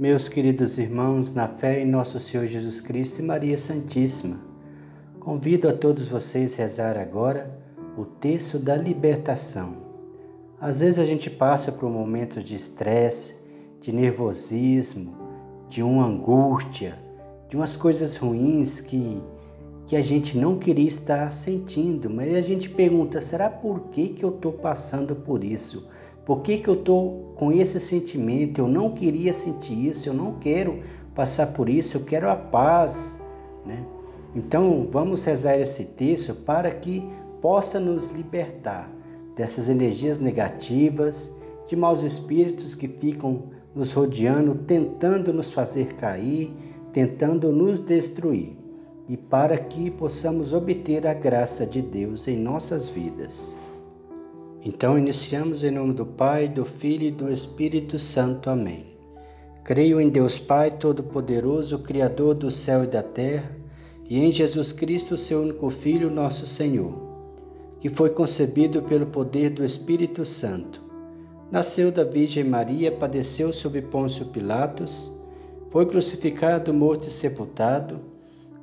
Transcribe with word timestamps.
Meus 0.00 0.30
queridos 0.30 0.78
irmãos, 0.78 1.34
na 1.34 1.46
fé 1.46 1.82
em 1.82 1.84
nosso 1.84 2.18
Senhor 2.18 2.46
Jesus 2.46 2.80
Cristo 2.80 3.18
e 3.18 3.22
Maria 3.22 3.58
Santíssima, 3.58 4.40
convido 5.20 5.68
a 5.68 5.74
todos 5.74 6.08
vocês 6.08 6.54
a 6.54 6.62
rezar 6.62 6.96
agora 6.96 7.54
o 7.98 8.06
texto 8.06 8.58
da 8.58 8.74
libertação. 8.74 9.76
Às 10.58 10.80
vezes 10.80 10.98
a 10.98 11.04
gente 11.04 11.28
passa 11.28 11.70
por 11.70 11.90
momentos 11.90 12.42
de 12.42 12.54
estresse, 12.54 13.36
de 13.78 13.92
nervosismo, 13.92 15.14
de 15.68 15.82
uma 15.82 16.06
angústia, 16.06 16.98
de 17.50 17.54
umas 17.54 17.76
coisas 17.76 18.16
ruins 18.16 18.80
que, 18.80 19.22
que 19.90 19.96
a 19.96 20.02
gente 20.02 20.38
não 20.38 20.56
queria 20.56 20.86
estar 20.86 21.32
sentindo, 21.32 22.08
mas 22.08 22.32
a 22.32 22.40
gente 22.40 22.70
pergunta: 22.70 23.20
será 23.20 23.50
por 23.50 23.88
que, 23.90 24.10
que 24.10 24.24
eu 24.24 24.28
estou 24.28 24.52
passando 24.52 25.16
por 25.16 25.42
isso? 25.42 25.88
Por 26.24 26.42
que, 26.42 26.58
que 26.58 26.68
eu 26.68 26.74
estou 26.74 27.32
com 27.34 27.50
esse 27.50 27.80
sentimento? 27.80 28.60
Eu 28.60 28.68
não 28.68 28.92
queria 28.92 29.32
sentir 29.32 29.88
isso, 29.88 30.08
eu 30.08 30.14
não 30.14 30.34
quero 30.34 30.78
passar 31.12 31.48
por 31.48 31.68
isso, 31.68 31.96
eu 31.96 32.04
quero 32.04 32.30
a 32.30 32.36
paz. 32.36 33.20
Né? 33.66 33.84
Então 34.32 34.86
vamos 34.92 35.24
rezar 35.24 35.58
esse 35.58 35.86
texto 35.86 36.36
para 36.36 36.70
que 36.70 37.02
possa 37.42 37.80
nos 37.80 38.10
libertar 38.10 38.88
dessas 39.34 39.68
energias 39.68 40.20
negativas, 40.20 41.34
de 41.66 41.74
maus 41.74 42.04
espíritos 42.04 42.76
que 42.76 42.86
ficam 42.86 43.42
nos 43.74 43.92
rodeando, 43.92 44.54
tentando 44.54 45.32
nos 45.32 45.52
fazer 45.52 45.94
cair, 45.94 46.52
tentando 46.92 47.50
nos 47.50 47.80
destruir, 47.80 48.56
e 49.10 49.16
para 49.16 49.58
que 49.58 49.90
possamos 49.90 50.52
obter 50.52 51.04
a 51.04 51.12
graça 51.12 51.66
de 51.66 51.82
Deus 51.82 52.28
em 52.28 52.36
nossas 52.36 52.88
vidas. 52.88 53.58
Então 54.64 54.96
iniciamos 54.96 55.64
em 55.64 55.72
nome 55.72 55.94
do 55.94 56.06
Pai, 56.06 56.46
do 56.46 56.64
Filho 56.64 57.08
e 57.08 57.10
do 57.10 57.28
Espírito 57.28 57.98
Santo. 57.98 58.48
Amém. 58.48 58.86
Creio 59.64 60.00
em 60.00 60.08
Deus 60.08 60.38
Pai 60.38 60.70
Todo-Poderoso, 60.70 61.80
Criador 61.80 62.36
do 62.36 62.52
céu 62.52 62.84
e 62.84 62.86
da 62.86 63.02
terra, 63.02 63.50
e 64.08 64.20
em 64.20 64.30
Jesus 64.30 64.70
Cristo, 64.70 65.16
seu 65.16 65.42
único 65.42 65.68
Filho, 65.70 66.08
nosso 66.08 66.46
Senhor, 66.46 66.94
que 67.80 67.88
foi 67.88 68.10
concebido 68.10 68.80
pelo 68.82 69.06
poder 69.06 69.50
do 69.50 69.64
Espírito 69.64 70.24
Santo. 70.24 70.80
Nasceu 71.50 71.90
da 71.90 72.04
Virgem 72.04 72.44
Maria, 72.44 72.92
padeceu 72.92 73.52
sob 73.52 73.82
Pôncio 73.82 74.26
Pilatos, 74.26 75.12
foi 75.70 75.84
crucificado, 75.84 76.72
morto 76.72 77.08
e 77.08 77.10
sepultado, 77.10 78.09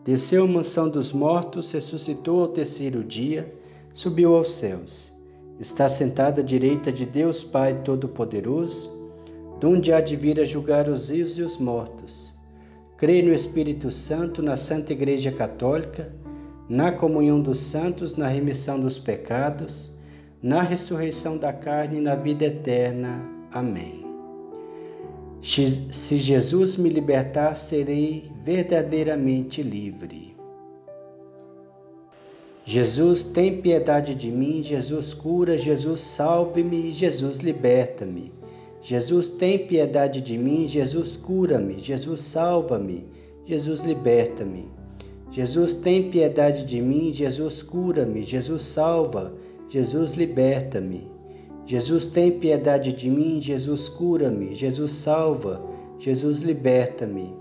desceu 0.08 0.46
à 0.46 0.48
mansão 0.48 0.90
dos 0.90 1.14
mortos, 1.14 1.72
ressuscitou 1.72 2.42
ao 2.42 2.48
terceiro 2.48 3.04
dia, 3.04 3.54
subiu 3.94 4.34
aos 4.34 4.54
céus 4.54 5.16
está 5.60 5.90
sentada 5.90 6.42
à 6.42 6.44
direita 6.44 6.92
de 6.92 7.06
Deus 7.06 7.44
Pai 7.44 7.82
Todo-Poderoso, 7.84 8.92
donde 9.60 9.92
há 9.92 10.00
de 10.00 10.16
vir 10.16 10.40
a 10.40 10.44
julgar 10.44 10.88
os 10.88 11.10
vivos 11.10 11.38
e 11.38 11.42
os 11.42 11.58
mortos. 11.58 12.38
Creio 12.96 13.28
no 13.28 13.34
Espírito 13.34 13.92
Santo, 13.92 14.42
na 14.42 14.58
Santa 14.58 14.94
Igreja 14.94 15.32
Católica, 15.32 16.14
na 16.70 16.92
comunhão 16.92 17.42
dos 17.42 17.60
santos, 17.60 18.16
na 18.16 18.28
remissão 18.28 18.80
dos 18.80 19.00
pecados, 19.00 19.96
na 20.42 20.62
ressurreição 20.62 21.38
da 21.38 21.54
carne 21.54 21.98
e 21.98 22.02
na 22.02 22.16
vida 22.16 22.46
eterna. 22.46 23.22
Amém. 23.52 24.07
Se 25.42 26.18
Jesus 26.18 26.78
me 26.78 26.90
libertar, 26.90 27.56
serei 27.56 28.32
verdadeiramente 28.44 29.62
livre. 29.64 30.36
Jesus, 32.66 33.24
tem 33.24 33.62
piedade 33.62 34.14
de 34.14 34.30
mim, 34.30 34.62
Jesus 34.62 35.14
cura, 35.14 35.58
Jesus 35.58 36.02
salve-me, 36.02 36.92
Jesus 36.92 37.40
liberta-me. 37.40 38.34
Jesus, 38.82 39.30
tem 39.30 39.66
piedade 39.66 40.22
de 40.22 40.38
mim, 40.38 40.68
Jesus 40.68 41.16
cura-me, 41.16 41.80
Jesus 41.80 42.20
salva-me, 42.22 43.06
Jesus 43.46 43.82
liberta-me. 43.82 44.66
Jesus, 45.32 45.76
tem 45.76 46.10
piedade 46.10 46.66
de 46.66 46.82
mim, 46.82 47.14
Jesus 47.14 47.62
cura-me, 47.62 48.24
Jesus 48.24 48.64
salva, 48.64 49.34
Jesus 49.70 50.16
liberta-me. 50.16 51.17
Jesus, 51.68 52.08
tem 52.08 52.32
piedade 52.32 52.92
de 52.92 53.10
mim, 53.10 53.40
Jesus 53.40 53.88
cura-me, 53.88 54.56
Jesus 54.56 54.92
salva, 54.94 55.62
Jesus 56.00 56.42
liberta-me. 56.42 57.36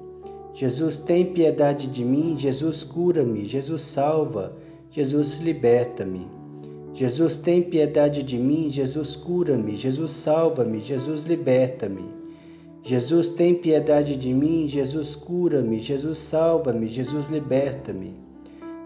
Jesus, 0.52 0.98
tem 0.98 1.32
piedade 1.32 1.86
de 1.86 2.04
mim, 2.04 2.36
Jesus 2.36 2.84
cura-me, 2.84 3.46
Jesus 3.46 3.80
salva, 3.80 4.52
Jesus, 4.90 5.40
liberta-me. 5.40 6.26
Jesus, 6.94 7.36
tem 7.36 7.60
piedade 7.60 8.22
de 8.22 8.38
mim. 8.38 8.70
Jesus, 8.70 9.14
cura-me. 9.14 9.76
Jesus, 9.76 10.12
salva-me. 10.12 10.80
Jesus, 10.80 11.24
liberta-me. 11.24 12.06
Jesus, 12.82 13.28
tem 13.28 13.54
piedade 13.54 14.16
de 14.16 14.32
mim. 14.32 14.66
Jesus, 14.66 15.14
cura-me. 15.14 15.78
Jesus, 15.78 16.16
salva-me. 16.16 16.88
Jesus, 16.88 17.28
liberta-me. 17.28 18.14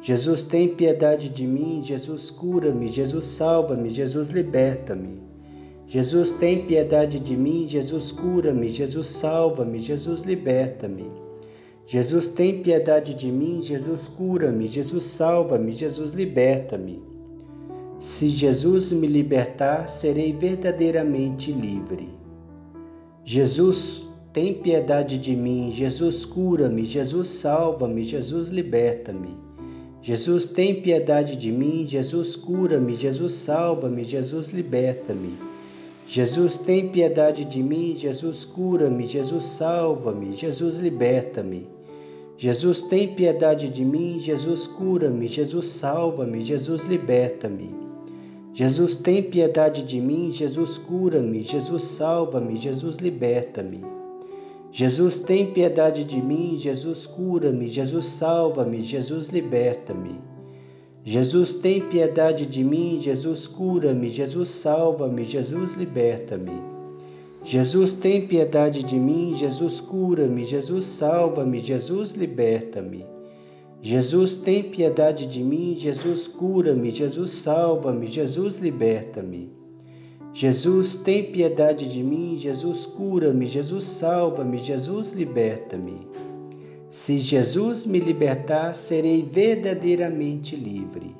Jesus, 0.02 0.42
tem 0.42 0.74
piedade 0.74 1.28
de 1.28 1.46
mim. 1.46 1.82
Jesus, 1.84 2.30
cura-me. 2.32 2.88
Jesus, 2.88 3.26
salva-me. 3.26 3.90
Jesus, 3.90 4.30
liberta-me. 4.30 5.29
Jesus, 5.90 6.32
tem 6.32 6.64
piedade 6.64 7.20
de 7.20 7.36
mim. 7.36 7.66
Jesus, 7.68 8.10
cura-me. 8.10 8.70
Jesus, 8.70 9.08
salva-me. 9.08 9.80
Jesus, 9.80 10.22
liberta-me. 10.22 11.10
Jesus, 11.92 12.28
tem 12.28 12.62
piedade 12.62 13.14
de 13.14 13.26
mim, 13.32 13.60
Jesus, 13.64 14.06
cura-me, 14.06 14.68
Jesus, 14.68 15.02
salva-me, 15.02 15.72
Jesus, 15.72 16.12
liberta-me. 16.12 17.02
Se 17.98 18.28
Jesus 18.28 18.92
me 18.92 19.08
libertar, 19.08 19.88
serei 19.88 20.32
verdadeiramente 20.32 21.50
livre. 21.50 22.08
Jesus, 23.24 24.06
tem 24.32 24.54
piedade 24.54 25.18
de 25.18 25.34
mim, 25.34 25.72
Jesus, 25.72 26.24
cura-me, 26.24 26.84
Jesus, 26.84 27.26
salva-me, 27.26 28.04
Jesus, 28.04 28.50
liberta-me. 28.50 29.36
Jesus, 30.00 30.46
tem 30.46 30.80
piedade 30.80 31.34
de 31.34 31.50
mim, 31.50 31.84
Jesus, 31.88 32.36
cura-me, 32.36 32.94
Jesus, 32.94 33.32
salva-me, 33.32 34.04
Jesus, 34.04 34.52
liberta-me. 34.52 35.49
Jesus, 36.12 36.58
tem 36.58 36.88
piedade 36.88 37.44
de 37.44 37.62
mim, 37.62 37.94
Jesus, 37.94 38.44
cura-me, 38.44 39.06
Jesus, 39.06 39.44
salva-me, 39.44 40.32
Jesus, 40.32 40.76
liberta-me. 40.76 41.68
Jesus, 42.36 42.82
tem 42.82 43.14
piedade 43.14 43.68
de 43.68 43.84
mim, 43.84 44.18
Jesus, 44.18 44.66
cura-me, 44.66 45.28
Jesus, 45.28 45.68
salva-me, 45.68 46.42
Jesus, 46.42 46.82
liberta-me. 46.82 47.72
Jesus, 48.52 48.96
tem 48.96 49.22
piedade 49.22 49.84
de 49.84 50.00
mim, 50.00 50.32
Jesus, 50.32 50.78
cura-me, 50.78 51.44
Jesus, 51.44 51.84
salva-me, 51.84 52.56
Jesus, 52.56 52.96
liberta-me. 52.96 53.84
Jesus, 54.72 55.20
tem 55.20 55.52
piedade 55.52 56.02
de 56.02 56.20
mim, 56.20 56.56
Jesus, 56.58 57.06
cura-me, 57.06 57.68
Jesus, 57.68 58.06
salva-me, 58.06 58.82
Jesus, 58.82 59.28
liberta-me. 59.28 60.18
Jesus, 61.02 61.54
tem 61.54 61.80
piedade 61.80 62.44
de 62.44 62.62
mim, 62.62 62.98
Jesus, 63.00 63.46
cura-me, 63.46 64.10
Jesus, 64.10 64.50
salva-me, 64.50 65.24
Jesus, 65.24 65.74
liberta-me. 65.74 66.60
Jesus, 67.42 67.94
tem 67.94 68.26
piedade 68.26 68.82
de 68.82 68.96
mim, 68.96 69.34
Jesus, 69.34 69.80
cura-me, 69.80 70.44
Jesus, 70.44 70.84
salva-me, 70.84 71.58
Jesus, 71.60 72.12
liberta-me. 72.12 73.06
Jesus, 73.80 74.34
tem 74.34 74.62
piedade 74.62 75.26
de 75.26 75.42
mim, 75.42 75.74
Jesus, 75.74 76.28
cura-me, 76.28 76.90
Jesus, 76.90 77.30
salva-me, 77.30 78.06
Jesus, 78.06 78.56
liberta-me. 78.56 79.50
Jesus, 80.34 80.96
tem 80.96 81.32
piedade 81.32 81.88
de 81.88 82.02
mim, 82.02 82.36
Jesus, 82.36 82.84
cura-me, 82.84 83.46
Jesus, 83.46 83.84
salva-me, 83.84 84.58
Jesus, 84.58 85.14
liberta-me. 85.14 86.06
Se 86.90 87.20
Jesus 87.20 87.86
me 87.86 88.00
libertar, 88.00 88.74
serei 88.74 89.22
verdadeiramente 89.22 90.56
livre. 90.56 91.14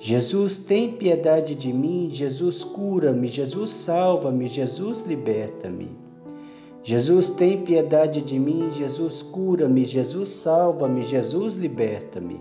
Jesus, 0.00 0.56
tem 0.58 0.90
piedade 0.92 1.54
de 1.54 1.72
mim, 1.72 2.10
Jesus, 2.10 2.64
cura-me, 2.64 3.28
Jesus, 3.28 3.70
salva-me, 3.70 4.48
Jesus, 4.48 5.06
liberta-me. 5.06 5.90
Jesus, 6.82 7.30
tem 7.30 7.62
piedade 7.62 8.20
de 8.20 8.36
mim, 8.36 8.72
Jesus, 8.72 9.22
cura-me, 9.22 9.84
Jesus, 9.84 10.28
salva-me, 10.28 11.02
Jesus, 11.02 11.54
liberta-me. 11.54 12.40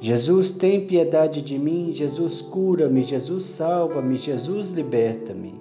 Jesus, 0.00 0.50
tem 0.50 0.84
piedade 0.84 1.40
de 1.40 1.56
mim, 1.56 1.92
Jesus, 1.92 2.40
cura-me, 2.40 3.02
Jesus, 3.04 3.44
salva-me, 3.44 4.16
Jesus, 4.16 4.72
liberta-me. 4.72 5.59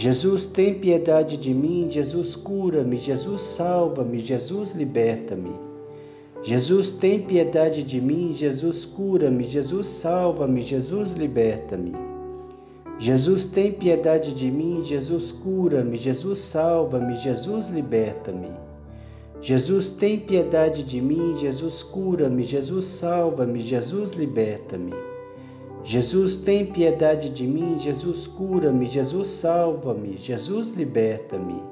Jesus, 0.00 0.46
tem 0.46 0.72
piedade 0.72 1.36
de 1.36 1.52
mim, 1.52 1.86
Jesus, 1.90 2.34
cura-me, 2.34 2.96
Jesus, 2.96 3.42
salva-me, 3.42 4.18
Jesus, 4.18 4.72
liberta-me. 4.72 5.52
Jesus, 6.42 6.90
tem 6.90 7.20
piedade 7.20 7.82
de 7.82 8.00
mim, 8.00 8.32
Jesus, 8.32 8.86
cura-me, 8.86 9.44
Jesus, 9.44 9.86
salva-me, 9.88 10.62
Jesus, 10.62 11.12
liberta-me. 11.12 11.92
Jesus, 12.98 13.44
tem 13.44 13.72
piedade 13.72 14.34
de 14.34 14.50
mim, 14.50 14.82
Jesus, 14.86 15.30
cura-me, 15.30 15.98
Jesus, 15.98 16.38
salva-me, 16.38 17.18
Jesus, 17.18 17.68
liberta-me. 17.68 18.52
Jesus, 19.42 19.90
tem 19.90 20.18
piedade 20.18 20.82
de 20.82 20.98
mim, 20.98 21.36
Jesus, 21.36 21.82
cura-me, 21.82 22.42
Jesus, 22.42 22.86
salva-me, 22.86 23.60
Jesus, 23.60 24.14
liberta-me. 24.14 25.09
Jesus, 25.82 26.36
tem 26.36 26.66
piedade 26.66 27.30
de 27.30 27.46
mim, 27.46 27.78
Jesus, 27.78 28.26
cura-me, 28.26 28.86
Jesus, 28.86 29.28
salva-me, 29.28 30.16
Jesus, 30.18 30.74
liberta-me. 30.74 31.62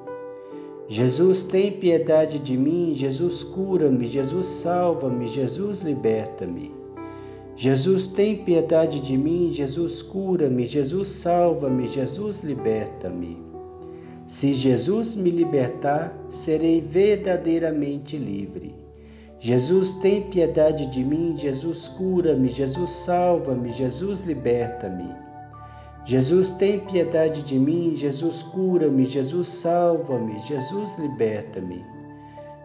Jesus, 0.89 1.43
tem 1.43 1.71
piedade 1.71 2.39
de 2.39 2.57
mim, 2.57 2.95
Jesus, 2.95 3.45
cura-me, 3.45 4.09
Jesus, 4.09 4.47
salva-me, 4.47 5.27
Jesus, 5.27 5.83
liberta-me. 5.83 6.73
Jesus, 7.55 8.09
tem 8.09 8.37
piedade 8.37 8.99
de 9.01 9.17
mim, 9.17 9.51
Jesus, 9.51 10.01
cura-me, 10.01 10.67
Jesus, 10.67 11.09
salva-me, 11.09 11.89
Jesus, 11.89 12.43
liberta-me. 12.43 13.37
Se 14.27 14.55
Jesus 14.55 15.17
me 15.17 15.31
libertar, 15.31 16.17
serei 16.31 16.81
verdadeiramente 16.81 18.17
livre. 18.17 18.78
Jesus, 19.41 19.93
tem 19.99 20.23
piedade 20.23 20.87
de 20.87 21.05
mim, 21.05 21.37
Jesus, 21.37 21.87
cura-me, 21.87 22.49
Jesus, 22.49 22.91
salva-me, 22.91 23.73
Jesus, 23.73 24.21
liberta-me. 24.25 25.15
Jesus, 26.05 26.51
tem 26.51 26.81
piedade 26.81 27.43
de 27.43 27.57
mim, 27.57 27.95
Jesus, 27.95 28.43
cura-me, 28.43 29.05
Jesus, 29.05 29.47
salva-me, 29.47 30.41
Jesus, 30.41 30.99
liberta-me. 30.99 31.85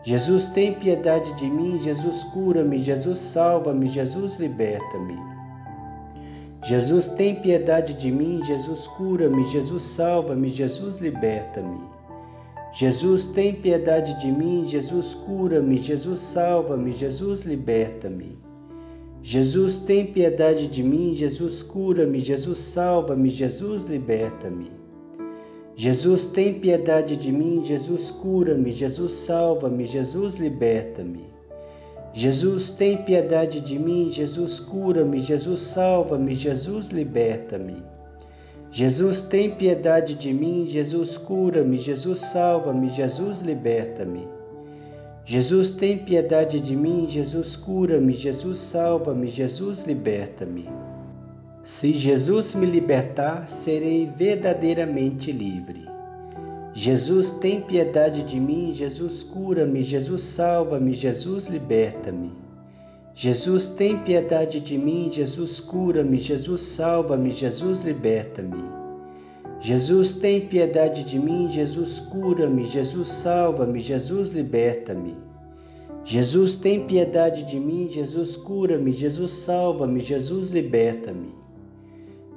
Jesus, 0.03 0.47
tem 0.47 0.73
piedade 0.73 1.33
de 1.35 1.45
mim, 1.47 1.77
Jesus, 1.77 2.23
cura-me, 2.33 2.81
Jesus, 2.81 3.19
salva-me, 3.19 3.87
Jesus, 3.89 4.39
liberta-me. 4.39 5.17
Jesus, 6.63 7.07
tem 7.09 7.35
piedade 7.35 7.93
de 7.93 8.09
mim, 8.09 8.43
Jesus, 8.43 8.87
cura-me, 8.87 9.47
Jesus, 9.49 9.83
salva-me, 9.83 10.49
Jesus, 10.49 10.99
liberta-me. 10.99 11.92
Jesus, 12.75 13.27
tem 13.27 13.53
piedade 13.53 14.19
de 14.19 14.31
mim, 14.31 14.65
Jesus, 14.65 15.13
cura-me, 15.13 15.77
Jesus, 15.77 16.19
salva-me, 16.19 16.91
Jesus, 16.91 17.43
liberta-me. 17.43 18.35
Jesus, 19.21 19.77
tem 19.77 20.07
piedade 20.07 20.67
de 20.67 20.81
mim, 20.81 21.13
Jesus, 21.13 21.61
cura-me, 21.61 22.19
Jesus, 22.19 22.57
salva-me, 22.57 23.29
Jesus, 23.29 23.85
liberta-me. 23.85 24.71
Jesus, 25.75 26.25
tem 26.25 26.59
piedade 26.59 27.15
de 27.15 27.31
mim, 27.31 27.63
Jesus, 27.63 28.09
cura-me, 28.09 28.71
Jesus, 28.71 29.13
salva-me, 29.13 29.85
Jesus, 29.85 30.33
liberta-me. 30.39 31.25
Jesus, 32.11 32.71
tem 32.71 32.97
piedade 32.97 33.61
de 33.61 33.77
mim, 33.77 34.09
Jesus, 34.09 34.59
cura-me, 34.59 35.19
Jesus, 35.19 35.61
salva-me, 35.61 36.33
Jesus, 36.33 36.89
liberta-me. 36.89 37.92
Jesus, 38.73 39.21
tem 39.21 39.51
piedade 39.51 40.15
de 40.15 40.33
mim, 40.33 40.65
Jesus, 40.65 41.15
cura-me, 41.15 41.77
Jesus, 41.77 42.21
salva-me, 42.21 42.89
Jesus, 42.89 43.39
liberta-me. 43.39 44.27
Jesus, 45.23 45.69
tem 45.69 45.99
piedade 45.99 46.59
de 46.59 46.75
mim, 46.75 47.05
Jesus, 47.07 47.55
cura-me, 47.55 48.13
Jesus, 48.13 48.57
salva-me, 48.57 49.27
Jesus, 49.27 49.85
liberta-me. 49.85 50.67
Se 51.63 51.93
Jesus 51.93 52.55
me 52.55 52.65
libertar, 52.65 53.47
serei 53.47 54.07
verdadeiramente 54.07 55.31
livre. 55.31 55.87
Jesus, 56.73 57.29
tem 57.29 57.61
piedade 57.61 58.23
de 58.23 58.39
mim, 58.39 58.73
Jesus, 58.73 59.21
cura-me, 59.21 59.83
Jesus, 59.83 60.23
salva-me, 60.23 60.93
Jesus, 60.93 61.47
liberta-me. 61.47 62.42
Jesus, 63.15 63.67
tem 63.67 63.99
piedade 63.99 64.59
de 64.59 64.75
mim, 64.75 65.09
Jesus, 65.11 65.59
cura-me, 65.59 66.17
Jesus, 66.17 66.63
salva-me, 66.63 67.29
Jesus, 67.29 67.83
liberta-me. 67.83 68.63
Jesus, 69.59 70.15
tem 70.15 70.41
piedade 70.41 71.03
de 71.03 71.19
mim, 71.19 71.47
Jesus, 71.47 71.99
cura-me, 71.99 72.65
Jesus, 72.65 73.07
salva-me, 73.07 73.79
Jesus, 73.79 74.31
liberta-me. 74.31 75.13
Jesus, 76.03 76.55
tem 76.55 76.85
piedade 76.85 77.43
de 77.43 77.59
mim, 77.59 77.87
Jesus, 77.87 78.35
cura-me, 78.35 78.91
Jesus, 78.91 79.31
salva-me, 79.31 80.01
Jesus, 80.01 80.49
liberta-me. 80.49 81.29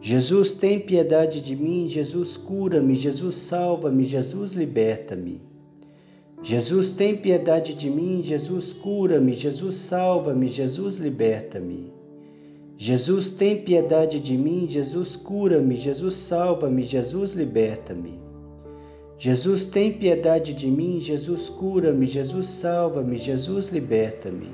Jesus, 0.00 0.52
tem 0.52 0.78
piedade 0.78 1.40
de 1.40 1.56
mim, 1.56 1.88
Jesus, 1.88 2.36
cura-me, 2.36 2.94
Jesus, 2.94 3.34
salva-me, 3.34 4.04
Jesus, 4.04 4.52
liberta-me. 4.52 5.40
Jesus, 6.42 6.92
tem 6.92 7.16
piedade 7.16 7.74
de 7.74 7.90
mim, 7.90 8.22
Jesus, 8.22 8.72
cura-me, 8.72 9.32
Jesus, 9.32 9.76
salva-me, 9.76 10.48
Jesus, 10.48 10.98
liberta-me. 10.98 11.92
Jesus, 12.76 13.30
tem 13.30 13.62
piedade 13.62 14.20
de 14.20 14.36
mim, 14.36 14.66
Jesus, 14.68 15.16
cura-me, 15.16 15.76
Jesus, 15.76 16.14
salva-me, 16.14 16.84
Jesus, 16.84 17.32
liberta-me. 17.32 18.20
Jesus, 19.18 19.64
tem 19.64 19.94
piedade 19.94 20.52
de 20.52 20.66
mim, 20.66 21.00
Jesus, 21.00 21.48
cura-me, 21.48 22.06
Jesus, 22.06 22.48
salva-me, 22.48 23.18
Jesus, 23.18 23.70
liberta-me. 23.70 24.50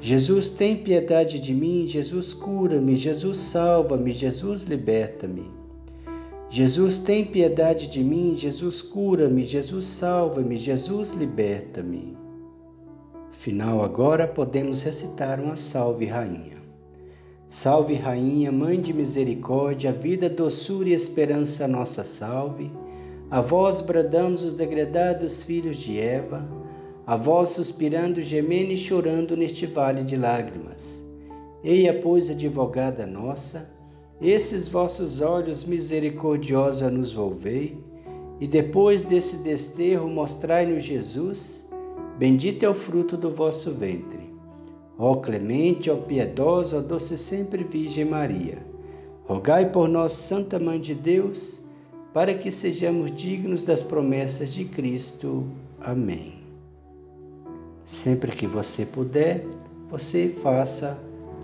Jesus, 0.00 0.48
tem 0.48 0.76
piedade 0.76 1.38
de 1.38 1.52
mim, 1.52 1.86
Jesus, 1.86 2.32
cura-me, 2.32 2.96
Jesus, 2.96 3.36
salva-me, 3.36 4.12
Jesus, 4.12 4.62
liberta-me. 4.62 5.57
Jesus, 6.50 6.98
tem 6.98 7.26
piedade 7.26 7.88
de 7.88 8.02
mim, 8.02 8.34
Jesus, 8.34 8.80
cura-me, 8.80 9.44
Jesus, 9.44 9.84
salva-me, 9.84 10.56
Jesus, 10.56 11.12
liberta-me. 11.12 12.16
Final 13.32 13.82
agora 13.84 14.26
podemos 14.26 14.80
recitar 14.80 15.40
uma 15.40 15.56
salve, 15.56 16.06
Rainha. 16.06 16.56
Salve, 17.46 17.94
Rainha, 17.94 18.50
Mãe 18.50 18.80
de 18.80 18.94
Misericórdia, 18.94 19.92
vida, 19.92 20.28
doçura 20.28 20.88
e 20.88 20.94
esperança, 20.94 21.68
nossa 21.68 22.02
salve. 22.02 22.72
A 23.30 23.42
vós 23.42 23.82
bradamos 23.82 24.42
os 24.42 24.54
degredados 24.54 25.42
filhos 25.42 25.76
de 25.76 25.98
Eva, 26.00 26.48
a 27.06 27.14
vós 27.14 27.50
suspirando, 27.50 28.22
gemendo 28.22 28.72
e 28.72 28.76
chorando 28.76 29.36
neste 29.36 29.66
vale 29.66 30.02
de 30.02 30.16
lágrimas. 30.16 31.02
Eia, 31.62 31.92
pois, 31.92 32.30
advogada 32.30 33.06
nossa, 33.06 33.70
esses 34.20 34.66
vossos 34.66 35.20
olhos 35.20 35.64
misericordiosa 35.64 36.90
nos 36.90 37.12
volvei, 37.12 37.78
e 38.40 38.46
depois 38.46 39.02
desse 39.02 39.36
desterro 39.38 40.08
mostrai-nos 40.08 40.82
Jesus, 40.84 41.68
bendito 42.18 42.64
é 42.64 42.68
o 42.68 42.74
fruto 42.74 43.16
do 43.16 43.30
vosso 43.30 43.74
ventre. 43.74 44.28
Ó 44.98 45.16
clemente, 45.16 45.90
ó 45.90 45.96
piedosa, 45.96 46.78
ó 46.78 46.80
doce 46.80 47.16
sempre 47.16 47.62
Virgem 47.62 48.04
Maria, 48.04 48.58
rogai 49.24 49.70
por 49.70 49.88
nós, 49.88 50.12
Santa 50.12 50.58
Mãe 50.58 50.80
de 50.80 50.94
Deus, 50.94 51.64
para 52.12 52.34
que 52.34 52.50
sejamos 52.50 53.14
dignos 53.14 53.62
das 53.62 53.82
promessas 53.82 54.52
de 54.52 54.64
Cristo. 54.64 55.46
Amém. 55.80 56.34
Sempre 57.84 58.32
que 58.32 58.46
você 58.46 58.84
puder, 58.84 59.46
você 59.88 60.28
faça 60.42 60.98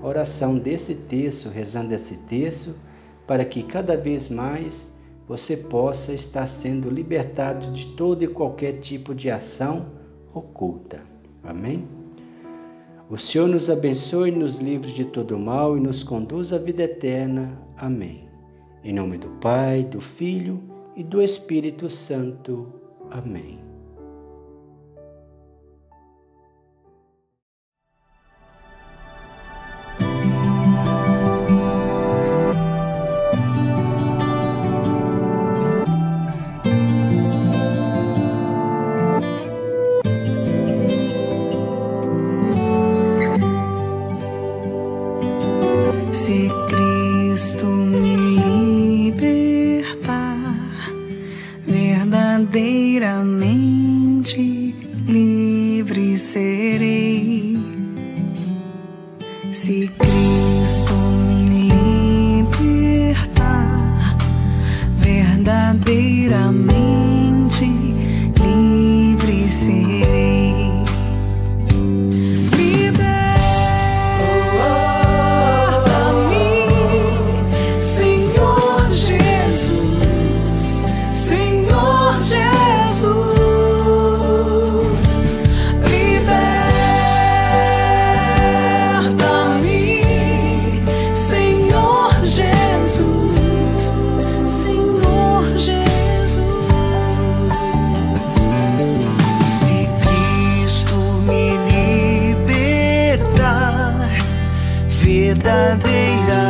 oração 0.07 0.59
desse 0.59 0.95
texto, 0.95 1.49
rezando 1.49 1.95
esse 1.95 2.17
texto, 2.17 2.75
para 3.27 3.45
que 3.45 3.63
cada 3.63 3.97
vez 3.97 4.29
mais 4.29 4.93
você 5.27 5.57
possa 5.57 6.13
estar 6.13 6.47
sendo 6.47 6.91
libertado 6.91 7.73
de 7.73 7.87
todo 7.95 8.23
e 8.23 8.29
qualquer 8.29 8.81
tipo 8.81 9.15
de 9.15 9.31
ação 9.31 9.87
oculta. 10.35 11.01
Amém? 11.43 11.89
O 13.09 13.17
Senhor 13.17 13.49
nos 13.49 13.71
abençoe, 13.71 14.31
nos 14.31 14.57
livre 14.57 14.93
de 14.93 15.05
todo 15.05 15.39
mal 15.39 15.77
e 15.77 15.81
nos 15.81 16.03
conduz 16.03 16.53
à 16.53 16.59
vida 16.59 16.83
eterna. 16.83 17.59
Amém. 17.77 18.29
Em 18.83 18.93
nome 18.93 19.19
do 19.19 19.29
Pai, 19.41 19.85
do 19.85 20.01
Filho 20.01 20.63
e 20.97 21.03
do 21.03 21.23
Espírito 21.23 21.89
Santo. 21.89 22.73
Amém. 23.11 23.74
Sempre 55.95 56.19
serei. 56.19 57.57
Se 59.53 59.89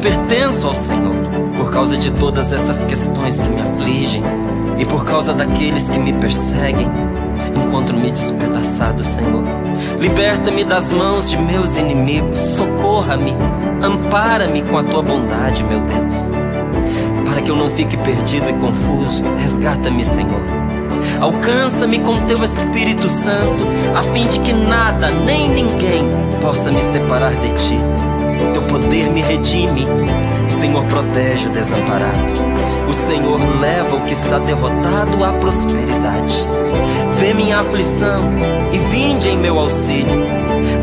pertenço 0.00 0.66
ao 0.66 0.74
Senhor, 0.74 1.14
por 1.56 1.70
causa 1.70 1.96
de 1.96 2.10
todas 2.10 2.52
essas 2.52 2.82
questões 2.84 3.40
que 3.40 3.48
me 3.48 3.60
afligem 3.60 4.22
e 4.78 4.84
por 4.84 5.04
causa 5.04 5.34
daqueles 5.34 5.88
que 5.88 5.98
me 5.98 6.12
perseguem. 6.14 6.88
Encontro-me 7.54 8.10
despedaçado, 8.10 9.04
Senhor. 9.04 9.44
Liberta-me 9.98 10.64
das 10.64 10.90
mãos 10.90 11.28
de 11.28 11.36
meus 11.36 11.76
inimigos, 11.76 12.38
socorra-me, 12.38 13.36
ampara-me 13.82 14.62
com 14.62 14.78
a 14.78 14.82
tua 14.82 15.02
bondade, 15.02 15.62
meu 15.64 15.80
Deus. 15.80 16.32
Para 17.26 17.42
que 17.42 17.50
eu 17.50 17.56
não 17.56 17.70
fique 17.70 17.96
perdido 17.98 18.48
e 18.48 18.54
confuso, 18.54 19.22
resgata-me, 19.38 20.04
Senhor. 20.04 20.42
Alcança-me 21.20 21.98
com 21.98 22.18
teu 22.22 22.42
Espírito 22.42 23.08
Santo, 23.08 23.66
a 23.94 24.02
fim 24.02 24.26
de 24.28 24.40
que 24.40 24.52
nada 24.52 25.10
nem 25.10 25.50
ninguém 25.50 26.08
possa 26.40 26.72
me 26.72 26.80
separar 26.80 27.34
de 27.34 27.52
ti. 27.52 27.78
Teu 28.52 28.62
poder 28.62 29.10
me 29.10 29.20
redime. 29.20 29.84
O 30.46 30.50
Senhor 30.50 30.84
protege 30.86 31.48
o 31.48 31.52
desamparado. 31.52 32.40
O 32.88 32.92
Senhor 32.92 33.40
leva 33.60 33.96
o 33.96 34.00
que 34.00 34.12
está 34.12 34.38
derrotado 34.38 35.24
à 35.24 35.32
prosperidade. 35.32 36.46
Vê 37.18 37.34
minha 37.34 37.60
aflição 37.60 38.30
e 38.72 38.78
vinde 38.78 39.28
em 39.28 39.36
meu 39.36 39.58
auxílio. 39.58 40.26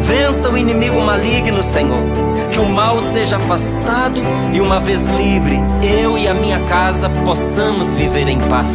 Vença 0.02 0.50
o 0.50 0.58
inimigo 0.58 1.02
maligno, 1.02 1.62
Senhor. 1.62 2.04
Que 2.52 2.60
o 2.60 2.66
mal 2.66 3.00
seja 3.14 3.38
afastado 3.38 4.22
e, 4.54 4.62
uma 4.62 4.80
vez 4.80 5.04
livre, 5.04 5.60
eu 6.02 6.18
e 6.18 6.28
a 6.28 6.34
minha 6.34 6.60
casa 6.62 7.10
possamos 7.10 7.92
viver 7.94 8.28
em 8.28 8.40
paz. 8.40 8.72